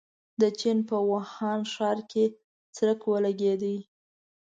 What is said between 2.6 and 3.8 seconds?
څرک ولګېد.